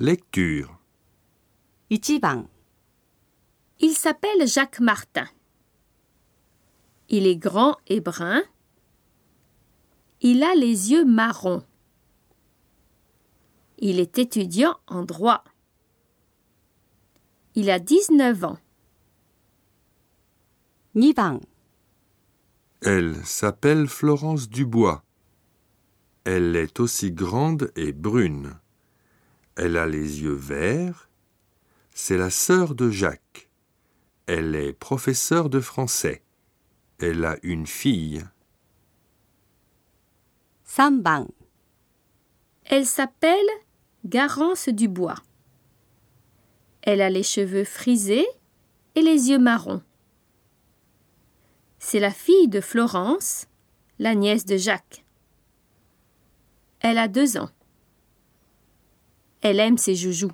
[0.00, 0.78] Lecture.
[1.90, 2.46] 1番
[3.80, 5.26] Il s'appelle Jacques Martin.
[7.08, 8.44] Il est grand et brun.
[10.20, 11.64] Il a les yeux marrons.
[13.78, 15.42] Il est étudiant en droit.
[17.56, 18.58] Il a 19 ans.
[20.94, 21.40] 2番
[22.82, 25.02] Elle s'appelle Florence Dubois.
[26.22, 28.60] Elle est aussi grande et brune.
[29.58, 31.10] Elle a les yeux verts.
[31.92, 33.50] C'est la sœur de Jacques.
[34.26, 36.22] Elle est professeure de français.
[37.00, 38.24] Elle a une fille.
[40.64, 41.26] 3番
[42.66, 43.48] Elle s'appelle
[44.04, 45.20] Garance Dubois.
[46.82, 48.28] Elle a les cheveux frisés
[48.94, 49.82] et les yeux marrons.
[51.80, 53.48] C'est la fille de Florence,
[53.98, 55.04] la nièce de Jacques.
[56.78, 57.50] Elle a deux ans.
[59.40, 60.32] Elle aime ses joujoux.